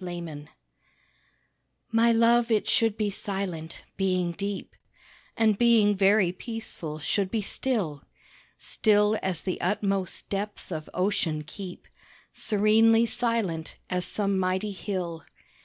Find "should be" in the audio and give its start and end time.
2.68-3.10, 7.00-7.42